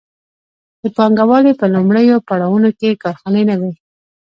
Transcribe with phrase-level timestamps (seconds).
[0.81, 3.73] د پانګوالۍ په لومړیو پړاوونو کې کارخانې نه وې.